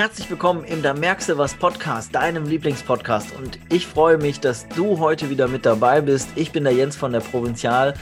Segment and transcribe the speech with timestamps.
[0.00, 3.36] Herzlich willkommen im Da merkst du was Podcast, deinem Lieblingspodcast.
[3.36, 6.30] Und ich freue mich, dass du heute wieder mit dabei bist.
[6.36, 7.92] Ich bin der Jens von der Provinzial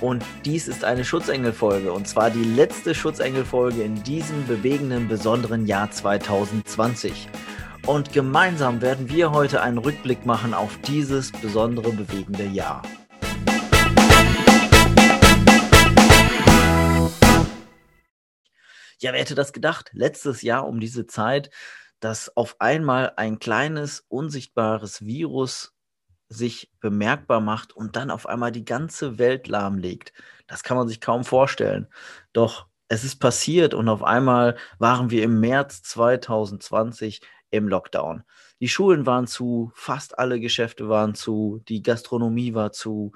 [0.00, 1.92] und dies ist eine Schutzengel-Folge.
[1.92, 7.28] Und zwar die letzte Schutzengel-Folge in diesem bewegenden, besonderen Jahr 2020.
[7.84, 12.82] Und gemeinsam werden wir heute einen Rückblick machen auf dieses besondere, bewegende Jahr.
[19.02, 19.90] Ja, wer hätte das gedacht?
[19.94, 21.50] Letztes Jahr um diese Zeit,
[22.00, 25.74] dass auf einmal ein kleines, unsichtbares Virus
[26.28, 30.12] sich bemerkbar macht und dann auf einmal die ganze Welt lahmlegt.
[30.46, 31.88] Das kann man sich kaum vorstellen.
[32.34, 38.22] Doch es ist passiert und auf einmal waren wir im März 2020 im Lockdown.
[38.60, 43.12] Die Schulen waren zu, fast alle Geschäfte waren zu, die Gastronomie war zu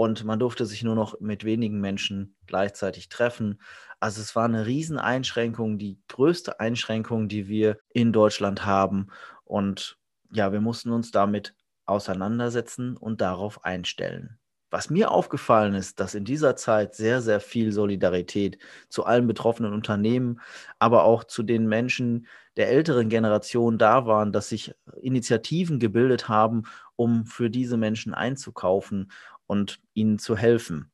[0.00, 3.60] und man durfte sich nur noch mit wenigen Menschen gleichzeitig treffen.
[4.00, 9.08] Also es war eine Rieseneinschränkung, die größte Einschränkung, die wir in Deutschland haben.
[9.44, 9.98] Und
[10.32, 14.39] ja, wir mussten uns damit auseinandersetzen und darauf einstellen.
[14.70, 19.72] Was mir aufgefallen ist, dass in dieser Zeit sehr, sehr viel Solidarität zu allen betroffenen
[19.72, 20.40] Unternehmen,
[20.78, 22.26] aber auch zu den Menschen
[22.56, 26.62] der älteren Generation da waren, dass sich Initiativen gebildet haben,
[26.96, 29.10] um für diese Menschen einzukaufen
[29.46, 30.92] und ihnen zu helfen.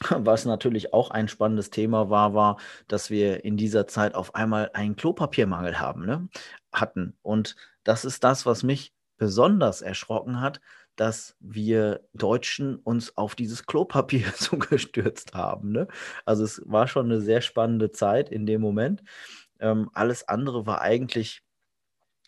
[0.10, 2.56] Was natürlich auch ein spannendes Thema war, war,
[2.88, 6.28] dass wir in dieser Zeit auf einmal einen Klopapiermangel haben, ne?
[6.72, 7.16] hatten.
[7.22, 10.60] Und das ist das, was mich besonders erschrocken hat,
[10.96, 15.72] dass wir Deutschen uns auf dieses Klopapier zugestürzt haben.
[15.72, 15.88] Ne?
[16.24, 19.02] Also es war schon eine sehr spannende Zeit in dem Moment.
[19.60, 21.42] Ähm, alles andere war eigentlich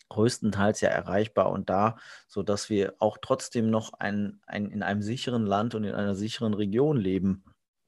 [0.09, 5.45] größtenteils ja erreichbar und da, sodass wir auch trotzdem noch ein, ein, in einem sicheren
[5.45, 7.43] Land und in einer sicheren Region leben.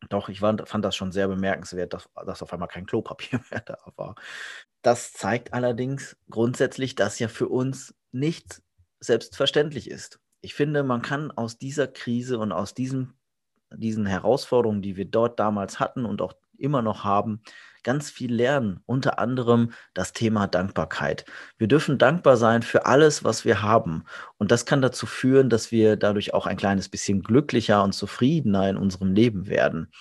[0.10, 3.62] Doch, ich fand, fand das schon sehr bemerkenswert, dass, dass auf einmal kein Klopapier mehr
[3.62, 4.16] da war.
[4.82, 8.64] Das zeigt allerdings grundsätzlich, dass ja für uns nichts
[9.00, 10.20] selbstverständlich ist.
[10.42, 13.14] Ich finde, man kann aus dieser Krise und aus diesem,
[13.72, 17.42] diesen Herausforderungen, die wir dort damals hatten und auch immer noch haben,
[17.84, 18.82] ganz viel lernen.
[18.86, 21.26] Unter anderem das Thema Dankbarkeit.
[21.58, 24.04] Wir dürfen dankbar sein für alles, was wir haben.
[24.38, 28.70] Und das kann dazu führen, dass wir dadurch auch ein kleines bisschen glücklicher und zufriedener
[28.70, 29.92] in unserem Leben werden.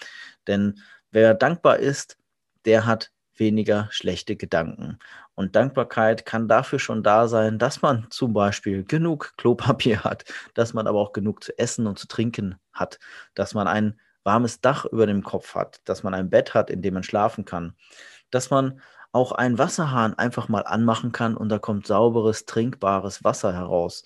[0.46, 0.80] Denn
[1.10, 2.18] wer dankbar ist,
[2.64, 4.98] der hat weniger schlechte Gedanken.
[5.36, 10.24] Und Dankbarkeit kann dafür schon da sein, dass man zum Beispiel genug Klopapier hat,
[10.54, 12.98] dass man aber auch genug zu essen und zu trinken hat,
[13.34, 16.82] dass man ein warmes Dach über dem Kopf hat, dass man ein Bett hat, in
[16.82, 17.74] dem man schlafen kann,
[18.30, 18.80] dass man
[19.12, 24.04] auch einen Wasserhahn einfach mal anmachen kann und da kommt sauberes, trinkbares Wasser heraus.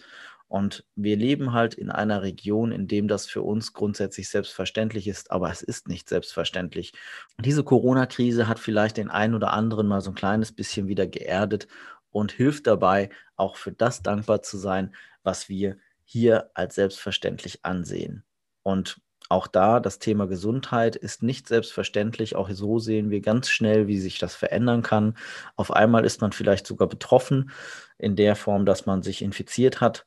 [0.50, 5.30] Und wir leben halt in einer Region, in dem das für uns grundsätzlich selbstverständlich ist,
[5.30, 6.92] aber es ist nicht selbstverständlich.
[7.38, 11.68] Diese Corona-Krise hat vielleicht den einen oder anderen mal so ein kleines bisschen wieder geerdet
[12.10, 18.24] und hilft dabei, auch für das dankbar zu sein, was wir hier als selbstverständlich ansehen.
[18.64, 22.34] Und auch da, das Thema Gesundheit ist nicht selbstverständlich.
[22.34, 25.16] Auch so sehen wir ganz schnell, wie sich das verändern kann.
[25.54, 27.52] Auf einmal ist man vielleicht sogar betroffen
[27.98, 30.06] in der Form, dass man sich infiziert hat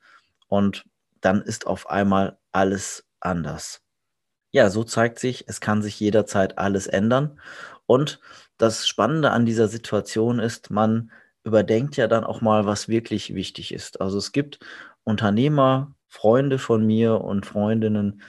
[0.53, 0.85] und
[1.19, 3.81] dann ist auf einmal alles anders.
[4.51, 7.39] Ja, so zeigt sich, es kann sich jederzeit alles ändern.
[7.87, 8.19] Und
[8.59, 11.11] das Spannende an dieser Situation ist, man
[11.43, 13.99] überdenkt ja dann auch mal, was wirklich wichtig ist.
[13.99, 14.59] Also es gibt
[15.03, 18.21] Unternehmer, Freunde von mir und Freundinnen,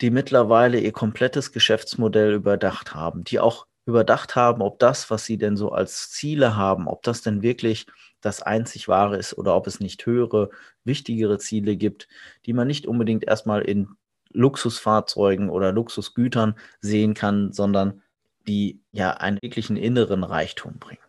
[0.00, 5.38] die mittlerweile ihr komplettes Geschäftsmodell überdacht haben, die auch überdacht haben, ob das, was sie
[5.38, 7.86] denn so als Ziele haben, ob das denn wirklich
[8.20, 10.50] das einzig wahre ist oder ob es nicht höhere,
[10.84, 12.08] wichtigere Ziele gibt,
[12.46, 13.88] die man nicht unbedingt erstmal in
[14.32, 18.02] Luxusfahrzeugen oder Luxusgütern sehen kann, sondern
[18.46, 21.02] die ja einen wirklichen inneren Reichtum bringen.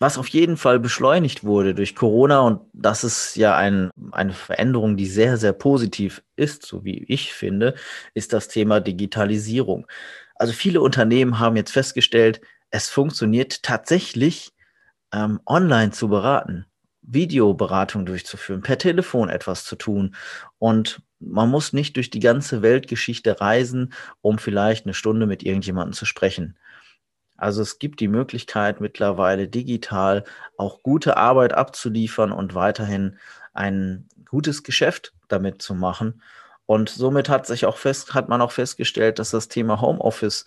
[0.00, 4.96] Was auf jeden Fall beschleunigt wurde durch Corona, und das ist ja ein, eine Veränderung,
[4.96, 7.74] die sehr, sehr positiv ist, so wie ich finde,
[8.12, 9.86] ist das Thema Digitalisierung.
[10.34, 12.40] Also viele Unternehmen haben jetzt festgestellt,
[12.70, 14.52] es funktioniert tatsächlich
[15.14, 16.66] ähm, online zu beraten,
[17.02, 20.16] Videoberatung durchzuführen, per Telefon etwas zu tun.
[20.58, 25.92] Und man muss nicht durch die ganze Weltgeschichte reisen, um vielleicht eine Stunde mit irgendjemandem
[25.92, 26.58] zu sprechen.
[27.36, 30.24] Also es gibt die Möglichkeit mittlerweile digital
[30.56, 33.18] auch gute Arbeit abzuliefern und weiterhin
[33.52, 36.22] ein gutes Geschäft damit zu machen.
[36.66, 40.46] Und somit hat sich auch fest, hat man auch festgestellt, dass das Thema Homeoffice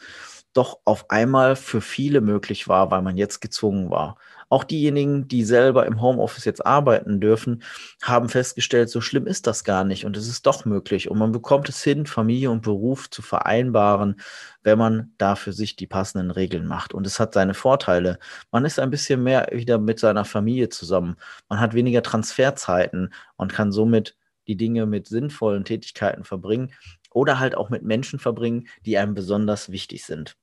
[0.58, 4.18] doch auf einmal für viele möglich war, weil man jetzt gezwungen war.
[4.50, 7.64] Auch diejenigen, die selber im Homeoffice jetzt arbeiten dürfen,
[8.02, 11.12] haben festgestellt, so schlimm ist das gar nicht und es ist doch möglich.
[11.12, 14.20] Und man bekommt es hin, Familie und Beruf zu vereinbaren,
[14.64, 16.94] wenn man da für sich die passenden Regeln macht.
[16.94, 18.20] Und es hat seine Vorteile.
[18.52, 21.18] Man ist ein bisschen mehr wieder mit seiner Familie zusammen.
[21.50, 24.16] Man hat weniger Transferzeiten und kann somit
[24.48, 26.72] die Dinge mit sinnvollen Tätigkeiten verbringen
[27.12, 30.38] oder halt auch mit Menschen verbringen, die einem besonders wichtig sind.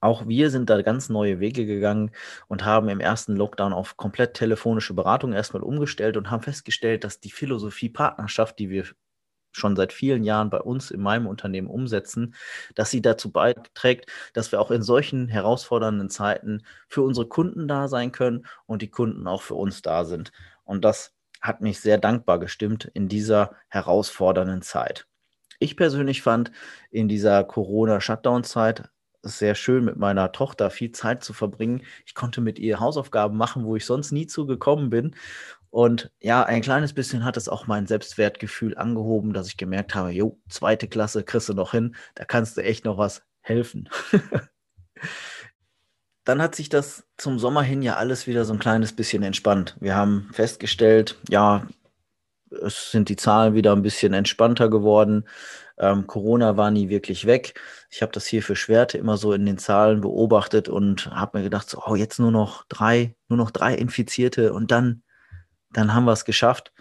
[0.00, 2.12] Auch wir sind da ganz neue Wege gegangen
[2.46, 7.20] und haben im ersten Lockdown auf komplett telefonische Beratung erstmal umgestellt und haben festgestellt, dass
[7.20, 8.84] die Philosophie Partnerschaft, die wir
[9.52, 12.34] schon seit vielen Jahren bei uns in meinem Unternehmen umsetzen,
[12.74, 17.88] dass sie dazu beiträgt, dass wir auch in solchen herausfordernden Zeiten für unsere Kunden da
[17.88, 20.32] sein können und die Kunden auch für uns da sind.
[20.64, 25.06] Und das hat mich sehr dankbar gestimmt in dieser herausfordernden Zeit.
[25.58, 26.52] Ich persönlich fand
[26.90, 28.90] in dieser Corona-Shutdown-Zeit
[29.36, 31.82] sehr schön, mit meiner Tochter viel Zeit zu verbringen.
[32.06, 35.14] Ich konnte mit ihr Hausaufgaben machen, wo ich sonst nie zugekommen bin.
[35.70, 40.10] Und ja, ein kleines bisschen hat es auch mein Selbstwertgefühl angehoben, dass ich gemerkt habe,
[40.10, 43.88] jo, zweite Klasse kriegst du noch hin, da kannst du echt noch was helfen.
[46.24, 49.76] Dann hat sich das zum Sommer hin ja alles wieder so ein kleines bisschen entspannt.
[49.80, 51.66] Wir haben festgestellt, ja,
[52.50, 55.26] es sind die Zahlen wieder ein bisschen entspannter geworden.
[55.78, 57.60] Ähm, Corona war nie wirklich weg.
[57.90, 61.44] Ich habe das hier für Schwerte immer so in den Zahlen beobachtet und habe mir
[61.44, 65.02] gedacht, so, oh, jetzt nur noch drei, nur noch drei Infizierte und dann,
[65.72, 66.72] dann haben wir es geschafft.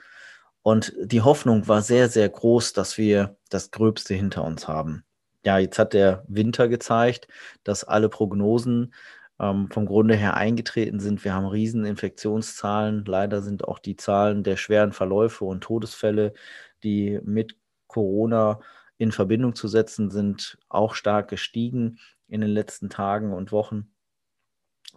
[0.64, 5.06] Und die Hoffnung war sehr, sehr groß, dass wir das Gröbste hinter uns haben.
[5.46, 7.28] Ja, jetzt hat der Winter gezeigt,
[7.64, 8.94] dass alle Prognosen
[9.40, 11.24] ähm, vom Grunde her eingetreten sind.
[11.24, 13.06] Wir haben riesen Infektionszahlen.
[13.06, 16.34] Leider sind auch die Zahlen der schweren Verläufe und Todesfälle,
[16.84, 17.56] die mit
[17.88, 18.60] Corona
[18.98, 23.90] in Verbindung zu setzen sind, auch stark gestiegen in den letzten Tagen und Wochen.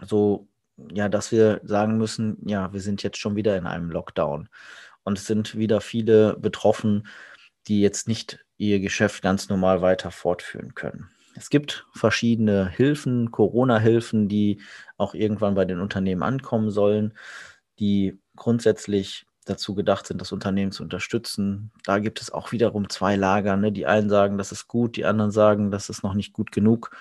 [0.02, 0.49] So,
[0.93, 4.49] ja, dass wir sagen müssen, ja, wir sind jetzt schon wieder in einem Lockdown.
[5.02, 7.06] Und es sind wieder viele betroffen,
[7.67, 11.08] die jetzt nicht ihr Geschäft ganz normal weiter fortführen können.
[11.37, 14.61] Es gibt verschiedene Hilfen, Corona-Hilfen, die
[14.97, 17.14] auch irgendwann bei den Unternehmen ankommen sollen,
[17.79, 21.72] die grundsätzlich dazu gedacht sind, das Unternehmen zu unterstützen.
[21.84, 23.56] Da gibt es auch wiederum zwei Lager.
[23.56, 23.72] Ne?
[23.72, 26.96] Die einen sagen, das ist gut, die anderen sagen, das ist noch nicht gut genug.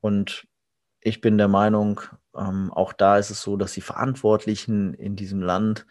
[0.00, 0.46] Und
[1.00, 2.00] ich bin der Meinung,
[2.36, 5.86] ähm, auch da ist es so, dass die Verantwortlichen in diesem Land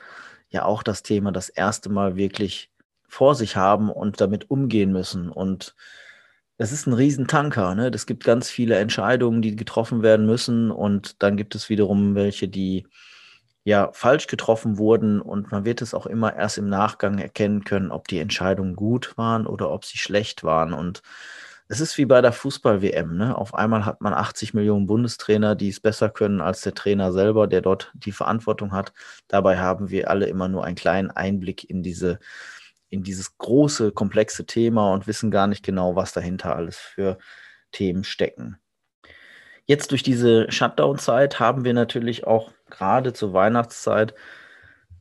[0.50, 2.72] ja auch das Thema das erste Mal wirklich
[3.08, 5.30] vor sich haben und damit umgehen müssen.
[5.30, 5.76] Und
[6.58, 7.76] es ist ein Riesentanker.
[7.76, 7.92] Ne?
[7.94, 10.72] Es gibt ganz viele Entscheidungen, die getroffen werden müssen.
[10.72, 12.88] Und dann gibt es wiederum welche, die
[13.64, 17.92] ja falsch getroffen wurden und man wird es auch immer erst im Nachgang erkennen können,
[17.92, 20.74] ob die Entscheidungen gut waren oder ob sie schlecht waren.
[20.74, 21.02] Und
[21.68, 23.16] es ist wie bei der Fußball-WM.
[23.16, 23.38] Ne?
[23.38, 27.48] Auf einmal hat man 80 Millionen Bundestrainer, die es besser können als der Trainer selber,
[27.48, 28.94] der dort die Verantwortung hat.
[29.28, 32.20] Dabei haben wir alle immer nur einen kleinen Einblick in diese
[32.92, 37.18] in dieses große, komplexe Thema und wissen gar nicht genau, was dahinter alles für
[37.72, 38.61] Themen stecken.
[39.72, 44.14] Jetzt durch diese Shutdown-Zeit haben wir natürlich auch gerade zur Weihnachtszeit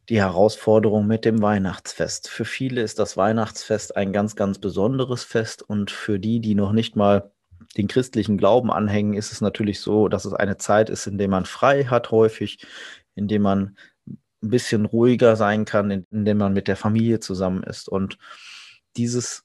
[0.09, 2.29] die Herausforderung mit dem Weihnachtsfest.
[2.29, 6.71] Für viele ist das Weihnachtsfest ein ganz, ganz besonderes Fest und für die, die noch
[6.71, 7.33] nicht mal
[7.77, 11.27] den christlichen Glauben anhängen, ist es natürlich so, dass es eine Zeit ist, in der
[11.27, 12.65] man frei hat häufig,
[13.17, 13.77] in dem man
[14.07, 17.89] ein bisschen ruhiger sein kann, in, in dem man mit der Familie zusammen ist.
[17.89, 18.19] Und
[18.97, 19.43] dieses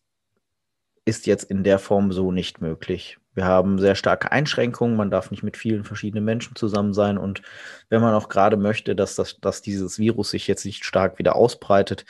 [1.04, 3.18] ist jetzt in der Form so nicht möglich.
[3.36, 4.96] Wir haben sehr starke Einschränkungen.
[4.98, 7.18] Man darf nicht mit vielen verschiedenen Menschen zusammen sein.
[7.18, 7.42] Und
[7.90, 11.36] wenn man auch gerade möchte, dass, das, dass dieses Virus sich jetzt nicht stark wieder
[11.36, 12.06] ausbreitet,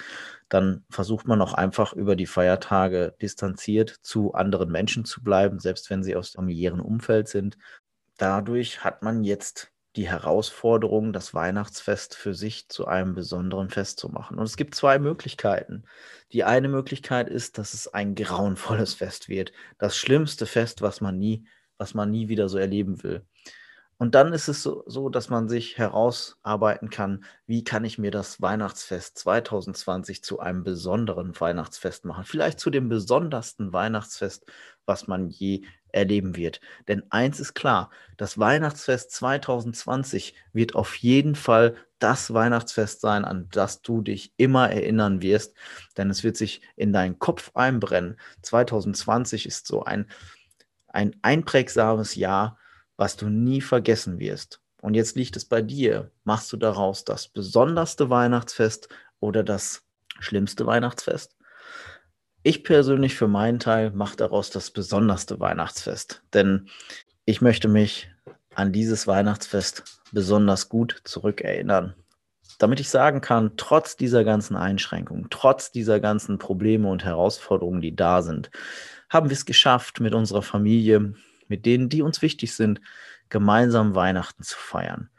[0.48, 5.90] dann versucht man auch einfach über die Feiertage distanziert zu anderen Menschen zu bleiben, selbst
[5.90, 7.58] wenn sie aus familiären Umfeld sind.
[8.18, 14.10] Dadurch hat man jetzt die Herausforderung, das Weihnachtsfest für sich zu einem besonderen Fest zu
[14.10, 14.38] machen.
[14.38, 15.84] Und es gibt zwei Möglichkeiten.
[16.32, 19.54] Die eine Möglichkeit ist, dass es ein grauenvolles Fest wird.
[19.78, 21.48] Das schlimmste Fest, was man nie,
[21.78, 23.26] was man nie wieder so erleben will.
[23.98, 28.12] Und dann ist es so, so, dass man sich herausarbeiten kann, wie kann ich mir
[28.12, 32.26] das Weihnachtsfest 2020 zu einem besonderen Weihnachtsfest machen.
[32.26, 34.46] Vielleicht zu dem besondersten Weihnachtsfest,
[34.86, 35.64] was man je
[35.96, 36.60] erleben wird.
[36.88, 43.48] Denn eins ist klar, das Weihnachtsfest 2020 wird auf jeden Fall das Weihnachtsfest sein, an
[43.52, 45.56] das du dich immer erinnern wirst,
[45.98, 48.18] denn es wird sich in deinen Kopf einbrennen.
[48.42, 50.08] 2020 ist so ein,
[50.88, 52.60] ein einprägsames Jahr,
[52.98, 54.62] was du nie vergessen wirst.
[54.82, 56.12] Und jetzt liegt es bei dir.
[56.26, 59.84] Machst du daraus das besonderste Weihnachtsfest oder das
[60.20, 61.35] schlimmste Weihnachtsfest?
[62.48, 66.70] Ich persönlich für meinen Teil mache daraus das besonderste Weihnachtsfest, denn
[67.26, 68.12] ich möchte mich
[68.54, 71.96] an dieses Weihnachtsfest besonders gut zurückerinnern.
[72.60, 77.96] Damit ich sagen kann, trotz dieser ganzen Einschränkungen, trotz dieser ganzen Probleme und Herausforderungen, die
[77.96, 78.52] da sind,
[79.10, 81.16] haben wir es geschafft, mit unserer Familie,
[81.48, 82.80] mit denen, die uns wichtig sind,
[83.30, 85.10] gemeinsam Weihnachten zu feiern.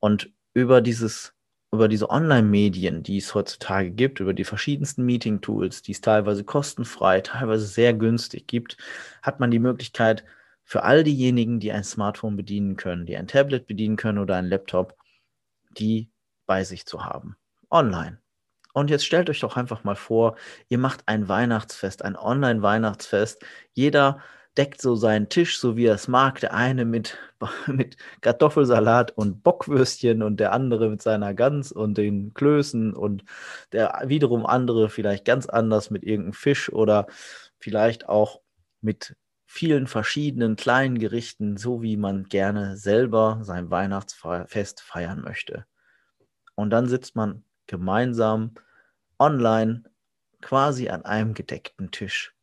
[0.00, 1.33] Und über dieses
[1.74, 7.20] über diese Online-Medien, die es heutzutage gibt, über die verschiedensten Meeting-Tools, die es teilweise kostenfrei,
[7.20, 8.76] teilweise sehr günstig gibt,
[9.22, 10.24] hat man die Möglichkeit
[10.64, 14.46] für all diejenigen, die ein Smartphone bedienen können, die ein Tablet bedienen können oder ein
[14.46, 14.96] Laptop,
[15.76, 16.10] die
[16.46, 17.36] bei sich zu haben.
[17.70, 18.18] Online.
[18.72, 20.36] Und jetzt stellt euch doch einfach mal vor,
[20.68, 23.44] ihr macht ein Weihnachtsfest, ein Online-Weihnachtsfest.
[23.72, 24.20] Jeder
[24.56, 26.40] deckt so seinen Tisch, so wie er es mag.
[26.40, 27.18] Der eine mit,
[27.66, 33.24] mit Kartoffelsalat und Bockwürstchen und der andere mit seiner Gans und den Klößen und
[33.72, 37.06] der wiederum andere vielleicht ganz anders mit irgendeinem Fisch oder
[37.58, 38.40] vielleicht auch
[38.80, 45.66] mit vielen verschiedenen kleinen Gerichten, so wie man gerne selber sein Weihnachtsfest feiern möchte.
[46.54, 48.54] Und dann sitzt man gemeinsam
[49.18, 49.84] online
[50.40, 52.33] quasi an einem gedeckten Tisch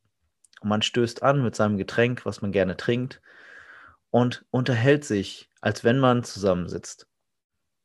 [0.62, 3.22] und man stößt an mit seinem Getränk, was man gerne trinkt
[4.12, 7.08] und unterhält sich, als wenn man zusammensitzt.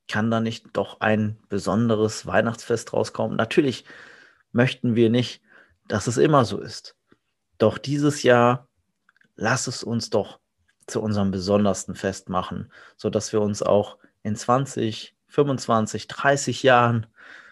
[0.09, 3.37] Kann da nicht doch ein besonderes Weihnachtsfest rauskommen?
[3.37, 3.85] Natürlich
[4.53, 5.43] möchten wir nicht,
[5.89, 6.97] dass es immer so ist.
[7.59, 8.69] Doch dieses Jahr
[9.35, 10.39] lass es uns doch
[10.87, 17.07] zu unserem besondersten Fest machen, sodass wir uns auch in 20, 25, 30 Jahren,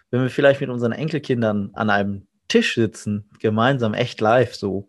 [0.09, 4.87] wenn wir vielleicht mit unseren Enkelkindern an einem Tisch sitzen, gemeinsam echt live so,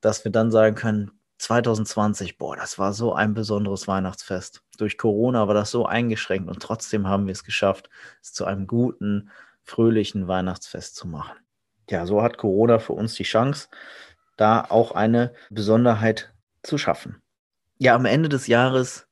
[0.00, 4.62] dass wir dann sagen können, 2020, boah, das war so ein besonderes Weihnachtsfest.
[4.78, 8.68] Durch Corona war das so eingeschränkt und trotzdem haben wir es geschafft, es zu einem
[8.68, 9.30] guten,
[9.64, 11.36] fröhlichen Weihnachtsfest zu machen.
[11.90, 13.68] Ja, so hat Corona für uns die Chance,
[14.36, 17.20] da auch eine Besonderheit zu schaffen.
[17.78, 19.08] Ja, am Ende des Jahres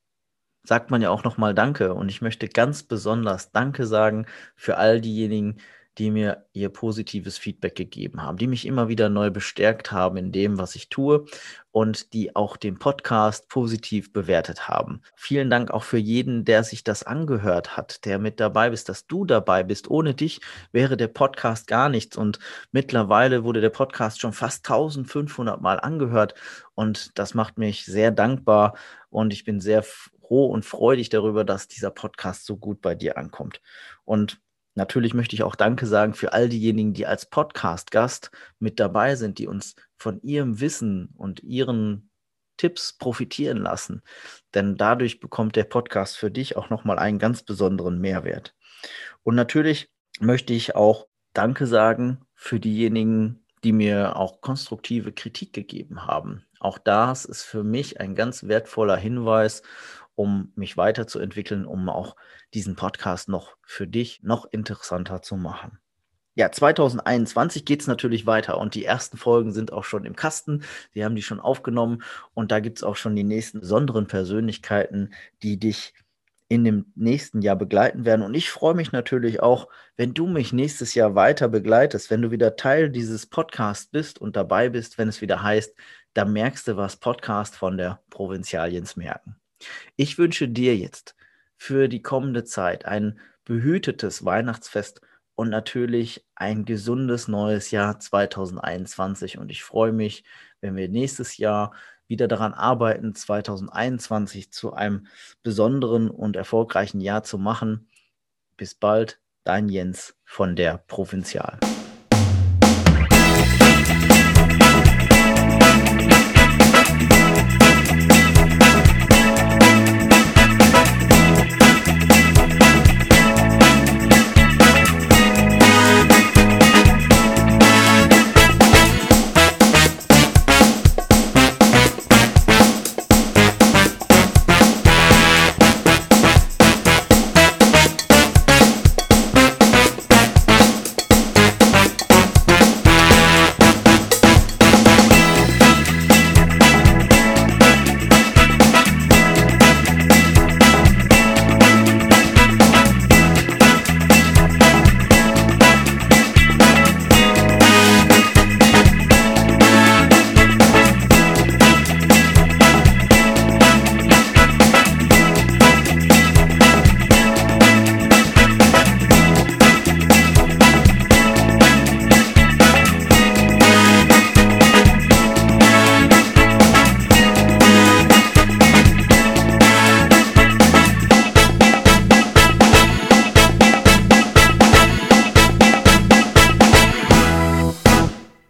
[0.62, 5.00] sagt man ja auch nochmal Danke und ich möchte ganz besonders Danke sagen für all
[5.00, 5.60] diejenigen,
[6.00, 10.32] die mir ihr positives Feedback gegeben haben, die mich immer wieder neu bestärkt haben in
[10.32, 11.26] dem, was ich tue
[11.72, 15.02] und die auch den Podcast positiv bewertet haben.
[15.14, 19.06] Vielen Dank auch für jeden, der sich das angehört hat, der mit dabei bist, dass
[19.06, 19.90] du dabei bist.
[19.90, 20.40] Ohne dich
[20.72, 22.38] wäre der Podcast gar nichts und
[22.72, 26.34] mittlerweile wurde der Podcast schon fast 1500 Mal angehört
[26.74, 28.74] und das macht mich sehr dankbar
[29.10, 33.18] und ich bin sehr froh und freudig darüber, dass dieser Podcast so gut bei dir
[33.18, 33.60] ankommt.
[34.06, 34.40] Und
[34.74, 39.38] Natürlich möchte ich auch Danke sagen für all diejenigen, die als Podcast-Gast mit dabei sind,
[39.38, 42.10] die uns von ihrem Wissen und ihren
[42.56, 44.02] Tipps profitieren lassen.
[44.54, 48.54] Denn dadurch bekommt der Podcast für dich auch nochmal einen ganz besonderen Mehrwert.
[49.22, 56.06] Und natürlich möchte ich auch Danke sagen für diejenigen, die mir auch konstruktive Kritik gegeben
[56.06, 56.44] haben.
[56.58, 59.62] Auch das ist für mich ein ganz wertvoller Hinweis
[60.20, 62.14] um mich weiterzuentwickeln, um auch
[62.52, 65.78] diesen Podcast noch für dich noch interessanter zu machen.
[66.34, 70.62] Ja, 2021 geht es natürlich weiter und die ersten Folgen sind auch schon im Kasten.
[70.92, 72.02] Wir haben die schon aufgenommen
[72.34, 75.94] und da gibt es auch schon die nächsten besonderen Persönlichkeiten, die dich
[76.48, 78.20] in dem nächsten Jahr begleiten werden.
[78.20, 82.30] Und ich freue mich natürlich auch, wenn du mich nächstes Jahr weiter begleitest, wenn du
[82.30, 85.74] wieder Teil dieses Podcasts bist und dabei bist, wenn es wieder heißt,
[86.12, 89.39] da merkst du was Podcast von der Provinzialiens merken.
[89.96, 91.16] Ich wünsche dir jetzt
[91.56, 95.00] für die kommende Zeit ein behütetes Weihnachtsfest
[95.34, 99.38] und natürlich ein gesundes neues Jahr 2021.
[99.38, 100.24] Und ich freue mich,
[100.60, 101.72] wenn wir nächstes Jahr
[102.08, 105.06] wieder daran arbeiten, 2021 zu einem
[105.42, 107.88] besonderen und erfolgreichen Jahr zu machen.
[108.56, 111.58] Bis bald, dein Jens von der Provinzial.